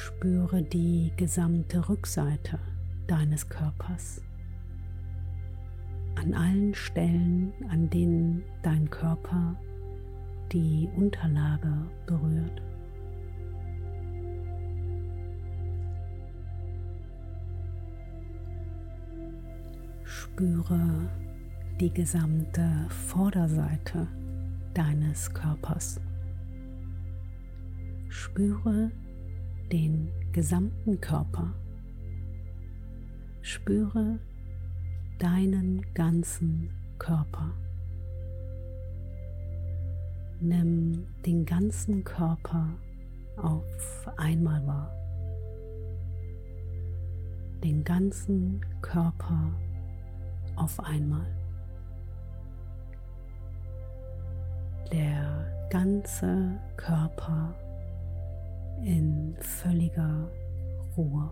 Spüre 0.02 0.62
die 0.62 1.12
gesamte 1.18 1.86
Rückseite 1.86 2.58
deines 3.06 3.46
Körpers. 3.50 4.22
An 6.14 6.32
allen 6.32 6.74
Stellen, 6.74 7.52
an 7.68 7.90
denen 7.90 8.42
dein 8.62 8.88
Körper 8.88 9.56
die 10.52 10.88
Unterlage 10.96 11.86
berührt. 12.06 12.62
Spüre 20.04 21.10
die 21.78 21.92
gesamte 21.92 22.86
Vorderseite 22.88 24.06
deines 24.72 25.34
Körpers. 25.34 26.00
Spüre 28.08 28.90
den 29.72 30.10
gesamten 30.32 31.00
Körper. 31.00 31.52
Spüre 33.42 34.18
deinen 35.18 35.84
ganzen 35.94 36.70
Körper. 36.98 37.52
Nimm 40.40 41.06
den 41.24 41.44
ganzen 41.44 42.02
Körper 42.04 42.68
auf 43.36 44.08
einmal 44.16 44.66
wahr. 44.66 44.92
Den 47.62 47.84
ganzen 47.84 48.60
Körper 48.80 49.52
auf 50.56 50.80
einmal. 50.80 51.26
Der 54.90 55.68
ganze 55.70 56.58
Körper 56.76 57.54
in 58.84 59.36
völliger 59.40 60.30
Ruhe. 60.96 61.30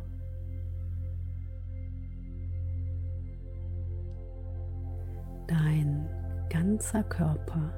Dein 5.46 6.08
ganzer 6.50 7.02
Körper 7.04 7.72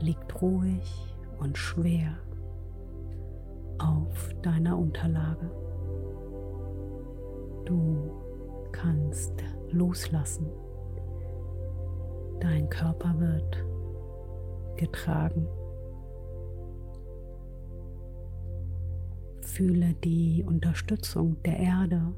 liegt 0.00 0.42
ruhig 0.42 1.16
und 1.38 1.56
schwer 1.56 2.16
auf 3.78 4.34
deiner 4.42 4.78
Unterlage. 4.78 5.50
Du 7.64 8.10
kannst 8.72 9.32
loslassen. 9.70 10.46
Dein 12.40 12.68
Körper 12.68 13.18
wird 13.18 13.64
getragen. 14.76 15.46
Fühle 19.54 19.94
die 20.02 20.42
Unterstützung 20.44 21.40
der 21.44 21.56
Erde 21.60 22.12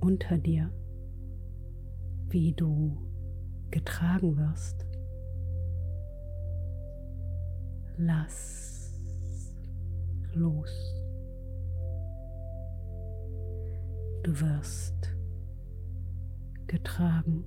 unter 0.00 0.36
dir, 0.36 0.70
wie 2.28 2.52
du 2.52 2.98
getragen 3.70 4.36
wirst. 4.36 4.84
Lass 7.96 8.92
los. 10.34 10.68
Du 14.22 14.38
wirst 14.38 15.16
getragen. 16.66 17.42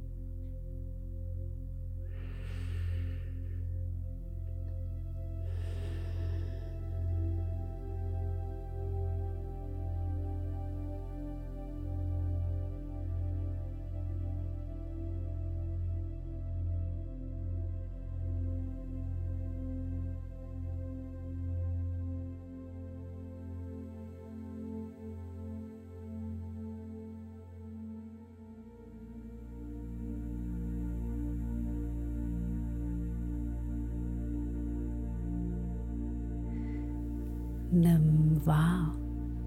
Nimm 37.76 38.40
wahr, 38.46 38.96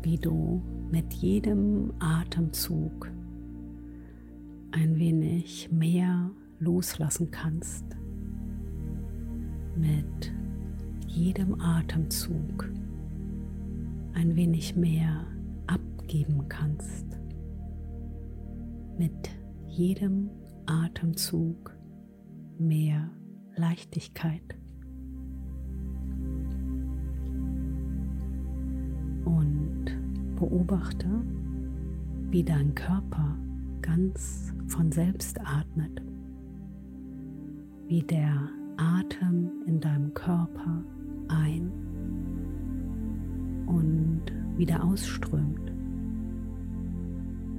wie 0.02 0.18
du 0.18 0.60
mit 0.90 1.14
jedem 1.14 1.94
Atemzug 1.98 3.10
ein 4.70 4.98
wenig 4.98 5.72
mehr 5.72 6.30
loslassen 6.58 7.30
kannst. 7.30 7.86
Mit 9.76 10.30
jedem 11.06 11.58
Atemzug 11.58 12.70
ein 14.12 14.36
wenig 14.36 14.76
mehr 14.76 15.24
abgeben 15.66 16.48
kannst. 16.50 17.06
Mit 18.98 19.30
jedem 19.64 20.28
Atemzug 20.66 21.74
mehr 22.58 23.10
Leichtigkeit. 23.56 24.58
Beobachte, 30.48 31.08
wie 32.30 32.42
dein 32.42 32.74
Körper 32.74 33.36
ganz 33.82 34.52
von 34.66 34.90
selbst 34.92 35.38
atmet, 35.40 36.02
wie 37.86 38.02
der 38.02 38.48
Atem 38.76 39.50
in 39.66 39.80
deinem 39.80 40.12
Körper 40.14 40.84
ein 41.28 41.70
und 43.66 44.22
wieder 44.56 44.84
ausströmt. 44.84 45.72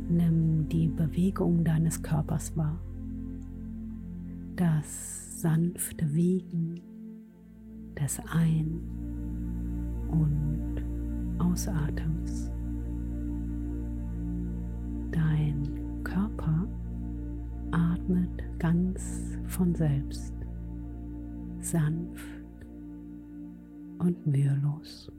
Nimm 0.09 0.67
die 0.69 0.87
Bewegung 0.87 1.63
deines 1.63 2.01
Körpers 2.01 2.55
wahr, 2.57 2.79
das 4.55 5.41
sanfte 5.41 6.11
Wiegen 6.13 6.81
des 7.99 8.19
Ein- 8.31 8.81
und 10.09 10.83
Ausatems. 11.39 12.51
Dein 15.11 16.03
Körper 16.03 16.67
atmet 17.71 18.59
ganz 18.59 19.37
von 19.47 19.73
selbst, 19.75 20.33
sanft 21.59 22.25
und 23.99 24.25
mühelos. 24.27 25.11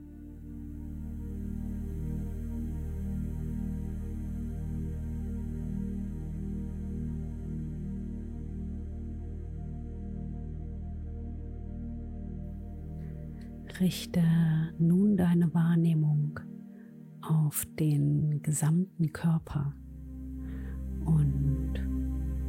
Richte 13.79 14.21
nun 14.77 15.17
deine 15.17 15.51
Wahrnehmung 15.55 16.39
auf 17.31 17.65
den 17.79 18.41
gesamten 18.41 19.13
Körper 19.13 19.73
und 21.05 21.73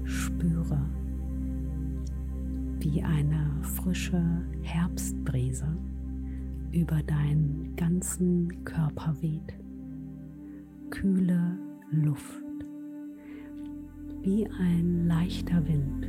spüre, 0.05 0.81
wie 2.81 3.03
eine 3.03 3.63
frische 3.63 4.23
Herbstbrise 4.63 5.77
über 6.73 7.03
deinen 7.03 7.77
ganzen 7.77 8.65
Körper 8.65 9.15
weht. 9.21 9.55
Kühle 10.91 11.59
Luft, 11.91 12.43
wie 14.23 14.49
ein 14.59 15.07
leichter 15.07 15.67
Wind, 15.67 16.09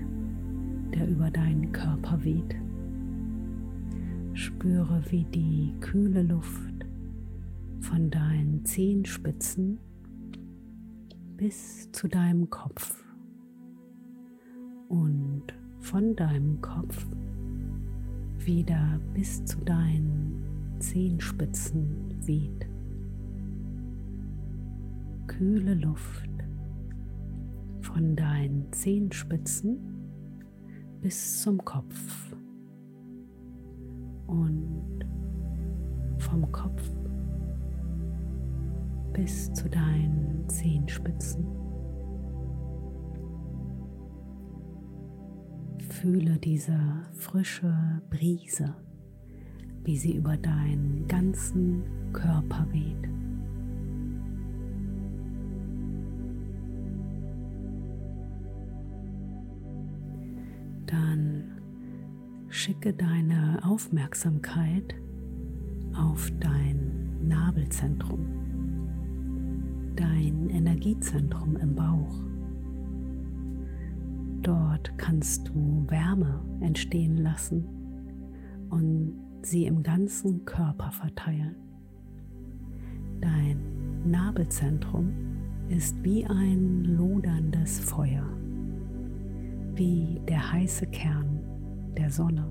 der 0.94 1.08
über 1.08 1.30
deinen 1.30 1.72
Körper 1.72 2.24
weht. 2.24 2.56
Spüre, 4.34 5.04
wie 5.10 5.26
die 5.26 5.74
kühle 5.80 6.24
Luft 6.24 6.73
von 7.84 8.10
deinen 8.10 8.64
Zehenspitzen 8.64 9.78
bis 11.36 11.92
zu 11.92 12.08
deinem 12.08 12.50
Kopf 12.50 13.04
und 14.88 15.44
von 15.80 16.16
deinem 16.16 16.62
Kopf 16.62 17.06
wieder 18.40 19.00
bis 19.14 19.44
zu 19.44 19.58
deinen 19.60 20.42
Zehenspitzen 20.80 22.16
weht. 22.26 22.68
Kühle 25.28 25.74
Luft 25.74 26.30
von 27.82 28.16
deinen 28.16 28.72
Zehenspitzen 28.72 29.78
bis 31.02 31.42
zum 31.42 31.64
Kopf 31.66 32.34
und 34.28 35.06
vom 36.18 36.50
Kopf 36.54 37.03
bis 39.14 39.54
zu 39.54 39.70
deinen 39.70 40.44
Zehenspitzen. 40.50 41.46
Fühle 45.90 46.38
diese 46.40 46.78
frische 47.14 48.02
Brise, 48.10 48.76
wie 49.84 49.98
sie 49.98 50.16
über 50.16 50.36
deinen 50.36 51.08
ganzen 51.08 51.84
Körper 52.12 52.66
weht. 52.72 53.10
Dann 60.88 61.44
schicke 62.50 62.94
deine 62.94 63.60
Aufmerksamkeit 63.64 64.96
auf 65.96 66.32
dein 66.40 67.28
Nabelzentrum 67.28 68.43
dein 69.96 70.50
Energiezentrum 70.50 71.56
im 71.58 71.76
Bauch. 71.76 72.22
Dort 74.42 74.98
kannst 74.98 75.48
du 75.50 75.86
Wärme 75.88 76.44
entstehen 76.60 77.18
lassen 77.18 77.66
und 78.70 79.14
sie 79.42 79.66
im 79.66 79.84
ganzen 79.84 80.44
Körper 80.46 80.92
verteilen. 80.92 81.56
Dein 83.22 83.58
Nabelzentrum 84.06 85.14
ist 85.70 86.04
wie 86.04 86.26
ein 86.26 86.84
loderndes 86.84 87.80
Feuer, 87.80 88.28
wie 89.76 90.20
der 90.28 90.52
heiße 90.52 90.88
Kern 90.88 91.40
der 91.98 92.10
Sonne. 92.10 92.46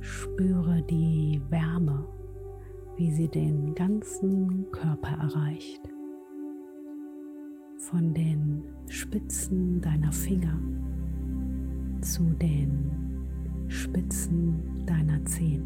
Spüre 0.00 0.82
die 0.82 1.40
Wärme 1.48 2.06
wie 2.96 3.10
sie 3.10 3.28
den 3.28 3.74
ganzen 3.74 4.70
Körper 4.70 5.16
erreicht. 5.16 5.80
Von 7.78 8.14
den 8.14 8.62
Spitzen 8.88 9.80
deiner 9.80 10.12
Finger 10.12 10.58
zu 12.00 12.24
den 12.34 12.90
Spitzen 13.68 14.84
deiner 14.86 15.24
Zehen. 15.24 15.64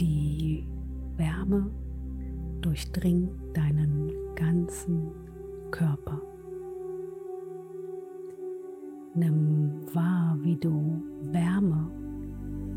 Die 0.00 0.66
Wärme 1.16 1.70
durchdringt 2.60 3.30
deinen 3.54 4.12
ganzen 4.34 5.12
Körper. 5.70 6.20
Nimm 9.14 9.72
wahr, 9.92 10.36
wie 10.42 10.56
du 10.56 11.02
Wärme 11.32 12.01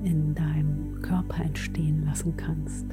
in 0.06 0.36
deinem 0.36 1.02
Körper 1.02 1.44
entstehen 1.44 2.06
lassen 2.06 2.38
kannst. 2.38 2.86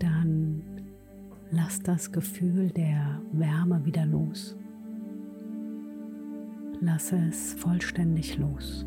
Dann 0.00 0.62
lass 1.52 1.80
das 1.80 2.10
Gefühl 2.10 2.70
der 2.70 3.22
Wärme 3.32 3.84
wieder 3.84 4.04
los. 4.04 4.56
Lass 6.80 7.12
es 7.12 7.54
vollständig 7.54 8.38
los. 8.38 8.84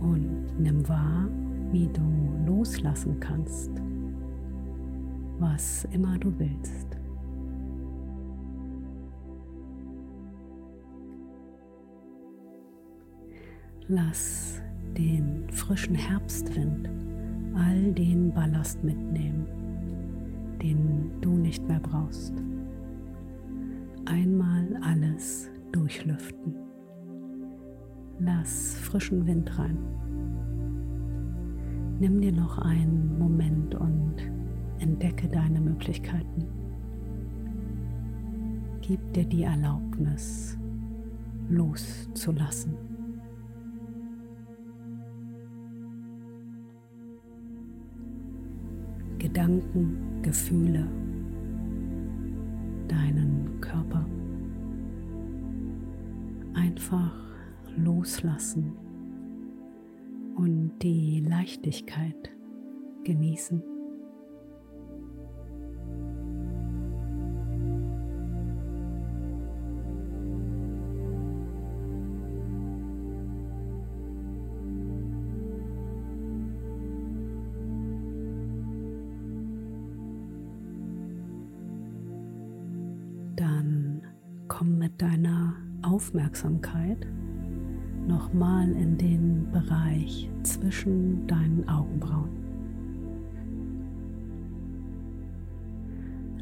Und 0.00 0.58
nimm 0.58 0.88
wahr, 0.88 1.28
wie 1.70 1.88
du 1.88 2.46
loslassen 2.46 3.20
kannst 3.20 3.70
was 5.38 5.86
immer 5.92 6.18
du 6.18 6.32
willst. 6.38 6.96
Lass 13.88 14.60
den 14.96 15.48
frischen 15.50 15.94
Herbstwind 15.94 16.90
all 17.54 17.92
den 17.94 18.32
Ballast 18.32 18.84
mitnehmen, 18.84 19.46
den 20.62 21.10
du 21.20 21.30
nicht 21.30 21.66
mehr 21.66 21.80
brauchst. 21.80 22.34
Einmal 24.04 24.78
alles 24.82 25.50
durchlüften. 25.72 26.54
Lass 28.18 28.74
frischen 28.74 29.26
Wind 29.26 29.58
rein. 29.58 29.78
Nimm 32.00 32.20
dir 32.20 32.32
noch 32.32 32.58
einen 32.58 33.18
Moment 33.18 33.74
und 33.74 34.16
Entdecke 34.80 35.28
deine 35.28 35.60
Möglichkeiten. 35.60 36.46
Gib 38.80 39.12
dir 39.12 39.24
die 39.24 39.42
Erlaubnis, 39.42 40.56
loszulassen. 41.48 42.74
Gedanken, 49.18 50.22
Gefühle, 50.22 50.86
deinen 52.86 53.60
Körper. 53.60 54.06
Einfach 56.54 57.14
loslassen 57.76 58.72
und 60.36 60.78
die 60.82 61.20
Leichtigkeit 61.20 62.30
genießen. 63.04 63.62
Aufmerksamkeit 86.08 87.06
nochmal 88.06 88.72
in 88.72 88.96
den 88.96 89.46
Bereich 89.52 90.30
zwischen 90.42 91.26
deinen 91.26 91.68
Augenbrauen. 91.68 92.30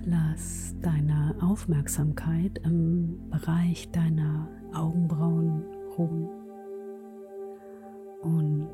Lass 0.04 0.76
deine 0.82 1.34
Aufmerksamkeit 1.40 2.60
im 2.64 3.18
Bereich 3.28 3.90
deiner 3.90 4.46
Augenbrauen 4.72 5.64
ruhen 5.98 6.28
und 8.22 8.68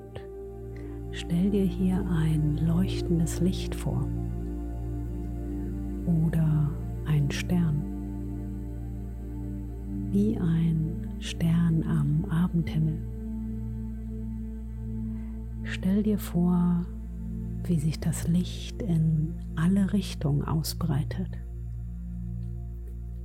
stell 1.12 1.48
dir 1.48 1.64
hier 1.64 2.04
ein 2.06 2.58
leuchtendes 2.58 3.40
Licht 3.40 3.74
vor 3.74 4.06
oder 6.04 6.70
ein 7.06 7.30
Stern 7.30 7.82
wie 10.12 10.36
ein 10.36 10.81
Stern 11.22 11.84
am 11.84 12.24
Abendhimmel. 12.24 12.98
Stell 15.62 16.02
dir 16.02 16.18
vor, 16.18 16.84
wie 17.62 17.78
sich 17.78 18.00
das 18.00 18.26
Licht 18.26 18.82
in 18.82 19.32
alle 19.54 19.92
Richtungen 19.92 20.42
ausbreitet. 20.42 21.38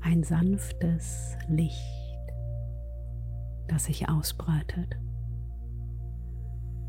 Ein 0.01 0.21
sanftes 0.21 1.35
Licht, 1.47 1.81
das 3.67 3.85
sich 3.85 4.07
ausbreitet 4.07 4.99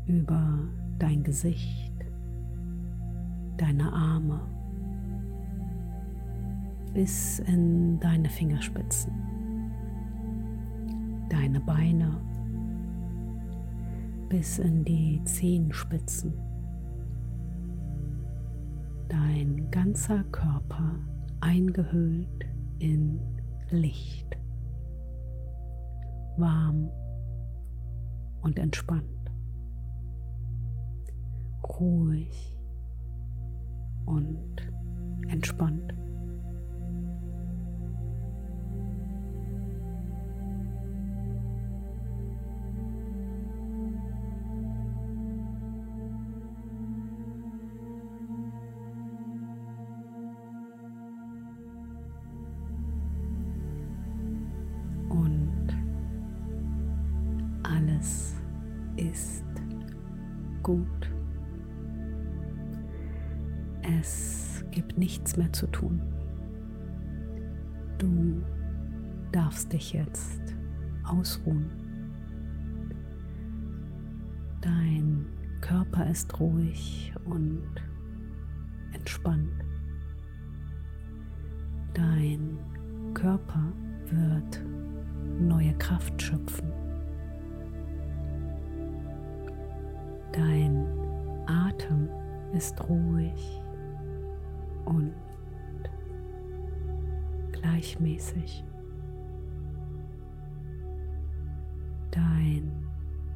über 0.05 0.59
dein 0.99 1.23
Gesicht, 1.23 1.93
deine 3.57 3.91
Arme 3.91 4.41
bis 6.93 7.39
in 7.39 7.99
deine 7.99 8.29
Fingerspitzen, 8.29 9.11
deine 11.29 11.59
Beine 11.61 12.17
bis 14.29 14.59
in 14.59 14.83
die 14.83 15.21
Zehenspitzen. 15.25 16.33
Dein 19.07 19.69
ganzer 19.71 20.23
Körper 20.25 20.95
eingehüllt 21.41 22.45
in 22.77 23.19
Licht, 23.71 24.37
warm 26.37 26.89
und 28.41 28.59
entspannt, 28.59 29.31
ruhig 31.63 32.57
und 34.05 34.71
entspannt. 35.27 35.98
Mehr 65.39 65.51
zu 65.53 65.67
tun. 65.67 66.01
Du 67.97 68.43
darfst 69.31 69.71
dich 69.73 69.93
jetzt 69.93 70.41
ausruhen. 71.03 71.71
Dein 74.61 75.25
Körper 75.61 76.09
ist 76.09 76.39
ruhig 76.39 77.13
und 77.25 77.63
entspannt. 78.93 79.49
Dein 81.93 82.57
Körper 83.13 83.71
wird 84.11 84.61
neue 85.39 85.73
Kraft 85.75 86.21
schöpfen. 86.21 86.71
Dein 90.33 90.85
Atem 91.47 92.09
ist 92.53 92.79
ruhig 92.89 93.61
und 94.85 95.13
gleichmäßig. 97.61 98.63
Dein 102.11 102.71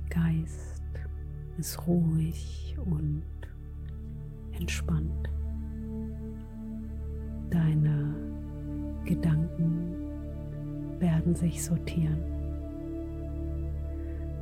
Geist 0.09 0.83
ist 1.57 1.87
ruhig 1.87 2.75
und 2.85 3.23
entspannt. 4.59 5.29
Deine 7.49 8.15
Gedanken 9.05 9.93
werden 10.99 11.35
sich 11.35 11.63
sortieren. 11.63 12.21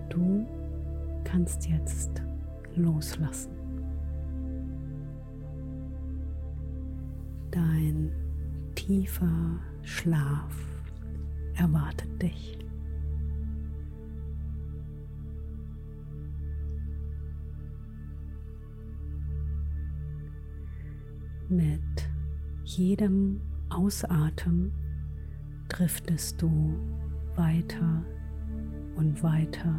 Du 0.10 0.46
kannst 1.24 1.68
jetzt 1.68 2.22
loslassen. 2.76 3.52
Dein 7.50 8.12
tiefer 8.76 9.60
Schlaf 9.84 10.56
erwartet 11.56 12.22
dich. 12.22 12.58
Mit 21.50 21.82
jedem 22.64 23.42
Ausatmen 23.70 24.72
driftest 25.68 26.42
du 26.42 26.80
weiter 27.36 28.04
und 28.96 29.22
weiter 29.22 29.76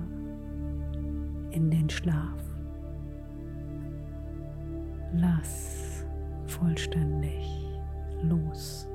in 1.50 1.70
den 1.70 1.88
Schlaf. 1.88 2.42
Lass 5.14 6.04
vollständig 6.46 7.46
los. 8.22 8.86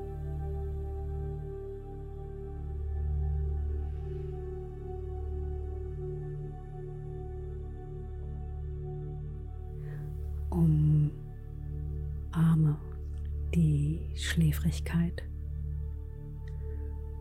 Die 13.54 14.00
Schläfrigkeit. 14.14 15.22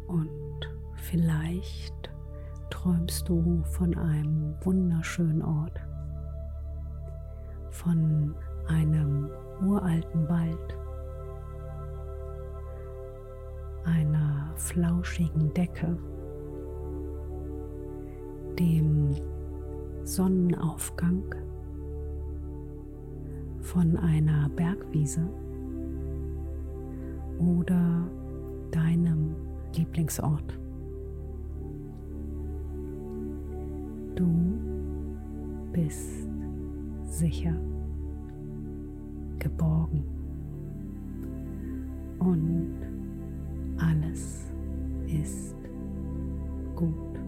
Und 0.07 0.69
vielleicht 0.95 2.09
träumst 2.69 3.27
du 3.27 3.63
von 3.63 3.95
einem 3.97 4.55
wunderschönen 4.63 5.41
Ort, 5.41 5.79
von 7.71 8.35
einem 8.67 9.29
uralten 9.65 10.27
Wald, 10.29 10.77
einer 13.85 14.53
flauschigen 14.55 15.53
Decke, 15.53 15.97
dem 18.59 19.15
Sonnenaufgang, 20.03 21.23
von 23.77 23.95
einer 23.97 24.49
Bergwiese 24.55 25.21
oder 27.37 28.09
deinem 28.71 29.35
Lieblingsort. 29.75 30.57
Du 34.15 34.25
bist 35.71 36.27
sicher 37.03 37.55
geborgen 39.37 40.03
und 42.17 42.73
alles 43.77 44.51
ist 45.05 45.55
gut. 46.75 47.19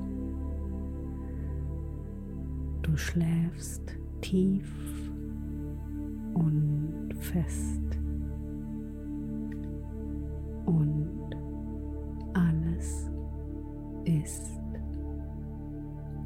Du 2.81 2.97
schläfst 2.97 3.95
tief 4.21 4.98
und 6.39 7.13
fest 7.19 7.99
und 10.65 11.29
alles 12.33 13.09
ist 14.05 14.51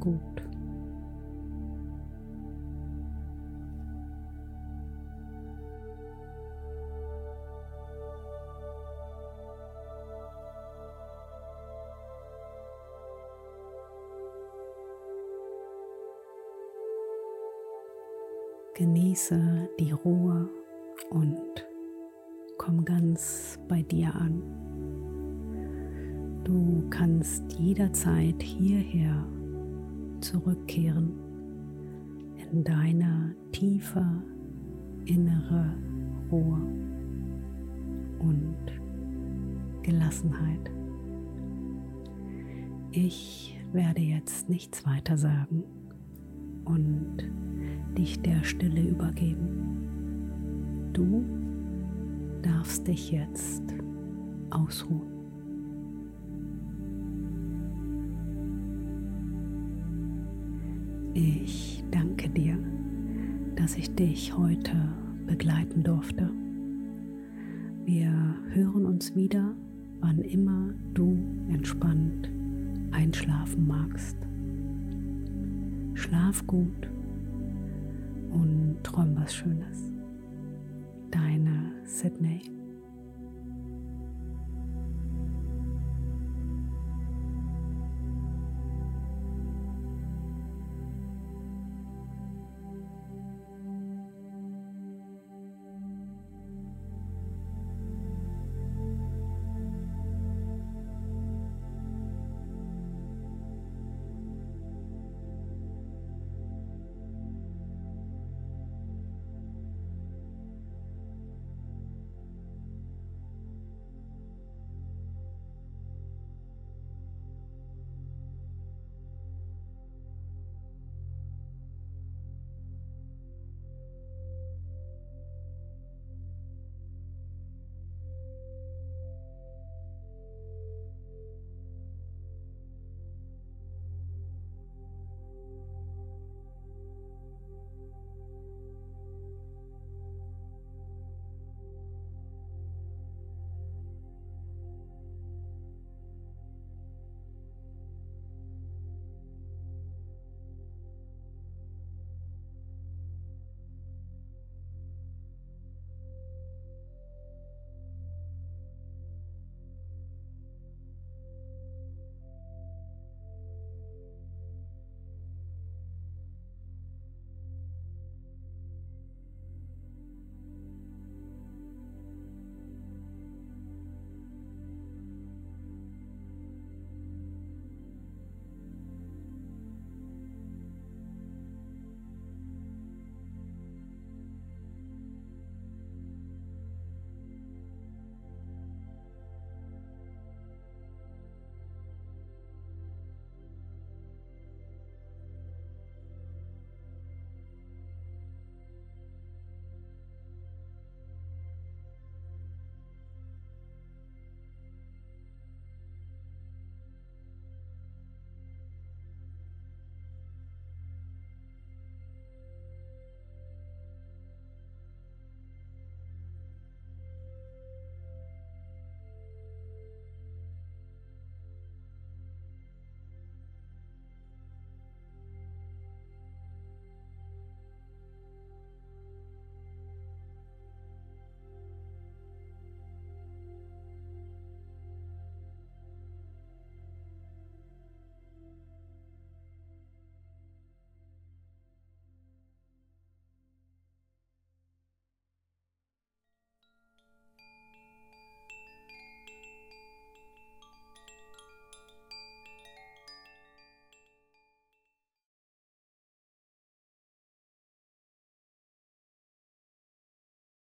gut. 0.00 0.53
Genieße 18.76 19.68
die 19.78 19.92
Ruhe 19.92 20.48
und 21.10 21.64
komm 22.58 22.84
ganz 22.84 23.56
bei 23.68 23.82
dir 23.82 24.12
an. 24.16 24.42
Du 26.42 26.82
kannst 26.90 27.52
jederzeit 27.52 28.42
hierher 28.42 29.24
zurückkehren 30.20 31.12
in 32.50 32.64
deine 32.64 33.36
tiefe 33.52 34.04
innere 35.04 35.76
Ruhe 36.32 36.60
und 38.18 38.56
Gelassenheit. 39.82 40.72
Ich 42.90 43.56
werde 43.72 44.02
jetzt 44.02 44.48
nichts 44.48 44.84
weiter 44.84 45.16
sagen 45.16 45.62
und 46.64 47.30
dich 47.96 48.20
der 48.20 48.42
Stille 48.44 48.88
übergeben. 48.88 49.74
du 50.94 51.24
darfst 52.42 52.86
dich 52.86 53.10
jetzt 53.10 53.62
ausruhen. 54.50 55.12
Ich 61.14 61.84
danke 61.90 62.28
dir, 62.28 62.58
dass 63.56 63.76
ich 63.76 63.94
dich 63.94 64.36
heute 64.36 64.72
begleiten 65.26 65.82
durfte. 65.82 66.30
Wir 67.84 68.12
hören 68.50 68.86
uns 68.86 69.14
wieder, 69.14 69.54
wann 70.00 70.18
immer 70.18 70.70
du 70.94 71.16
entspannt 71.48 72.30
einschlafen 72.90 73.66
magst. 73.66 74.16
Schlaf 76.14 76.46
gut 76.46 76.88
und 78.30 78.78
träum 78.84 79.16
was 79.16 79.34
Schönes. 79.34 79.90
Deine 81.10 81.72
Sydney. 81.84 82.42